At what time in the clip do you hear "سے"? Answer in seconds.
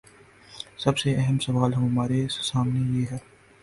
0.97-1.15